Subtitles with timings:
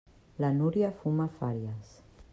[0.43, 1.95] La Núria fuma fàries.